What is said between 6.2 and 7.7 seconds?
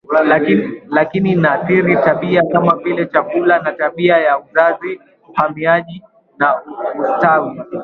na ustawi